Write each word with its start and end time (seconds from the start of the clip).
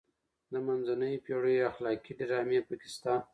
د 0.51 0.53
منځنیو 0.65 1.23
پیړیو 1.25 1.67
اخلاقي 1.71 2.13
ډرامې 2.19 2.59
پکې 2.67 2.89
شته. 2.95 3.13